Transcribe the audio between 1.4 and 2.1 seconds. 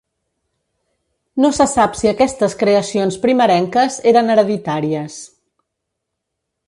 No se sap si